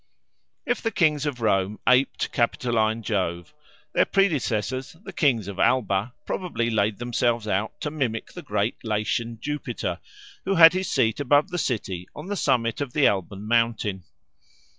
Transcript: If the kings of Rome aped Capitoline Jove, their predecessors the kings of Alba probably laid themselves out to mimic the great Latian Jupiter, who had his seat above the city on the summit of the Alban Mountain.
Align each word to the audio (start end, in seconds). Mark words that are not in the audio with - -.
If 0.65 0.81
the 0.81 0.89
kings 0.89 1.27
of 1.27 1.41
Rome 1.41 1.79
aped 1.87 2.31
Capitoline 2.31 3.03
Jove, 3.03 3.53
their 3.93 4.05
predecessors 4.05 4.93
the 5.03 5.13
kings 5.13 5.47
of 5.47 5.59
Alba 5.59 6.13
probably 6.25 6.71
laid 6.71 6.97
themselves 6.97 7.47
out 7.47 7.79
to 7.81 7.91
mimic 7.91 8.33
the 8.33 8.41
great 8.41 8.83
Latian 8.83 9.39
Jupiter, 9.39 9.99
who 10.43 10.55
had 10.55 10.73
his 10.73 10.89
seat 10.89 11.19
above 11.19 11.49
the 11.49 11.59
city 11.59 12.07
on 12.15 12.25
the 12.29 12.35
summit 12.35 12.81
of 12.81 12.93
the 12.93 13.07
Alban 13.07 13.47
Mountain. 13.47 14.03